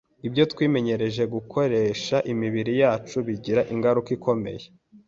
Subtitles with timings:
[0.27, 4.65] Ibyo twimenyereje gukoresha imibiri yacu bigira ingaruka ikomeye